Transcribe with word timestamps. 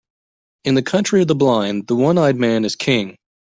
In 0.65 0.73
the 0.73 0.81
country 0.81 1.21
of 1.21 1.27
the 1.27 1.35
blind, 1.35 1.85
the 1.85 1.95
one-eyed 1.95 2.35
man 2.35 2.65
is 2.65 2.75
king. 2.75 3.15